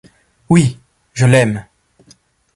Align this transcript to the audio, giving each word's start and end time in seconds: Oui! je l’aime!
Oui! 0.49 0.79
je 1.13 1.27
l’aime! 1.27 1.63